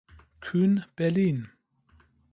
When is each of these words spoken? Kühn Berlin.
Kühn 0.39 0.83
Berlin. 0.95 1.51